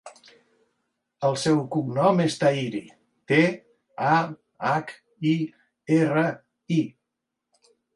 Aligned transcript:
El 1.29 1.37
seu 1.41 1.61
cognom 1.75 2.23
és 2.25 2.39
Tahiri: 2.45 2.83
te, 3.33 3.39
a, 4.17 4.17
hac, 4.73 4.99
i, 5.37 5.39
erra, 6.03 6.29
i. 6.83 6.85